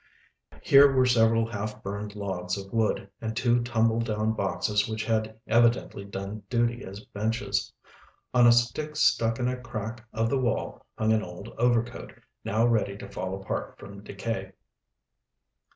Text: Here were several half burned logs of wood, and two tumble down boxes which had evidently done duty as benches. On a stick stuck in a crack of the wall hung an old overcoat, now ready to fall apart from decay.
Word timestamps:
Here 0.63 0.91
were 0.91 1.05
several 1.05 1.45
half 1.45 1.83
burned 1.83 2.15
logs 2.15 2.57
of 2.57 2.73
wood, 2.73 3.07
and 3.21 3.37
two 3.37 3.61
tumble 3.61 3.99
down 3.99 4.33
boxes 4.33 4.89
which 4.89 5.05
had 5.05 5.39
evidently 5.45 6.05
done 6.05 6.41
duty 6.49 6.83
as 6.83 7.01
benches. 7.05 7.71
On 8.33 8.47
a 8.47 8.51
stick 8.51 8.95
stuck 8.95 9.37
in 9.37 9.47
a 9.47 9.57
crack 9.61 10.03
of 10.11 10.27
the 10.27 10.39
wall 10.39 10.87
hung 10.97 11.13
an 11.13 11.21
old 11.21 11.49
overcoat, 11.49 12.13
now 12.43 12.65
ready 12.65 12.97
to 12.97 13.07
fall 13.07 13.39
apart 13.39 13.77
from 13.77 14.03
decay. 14.03 14.53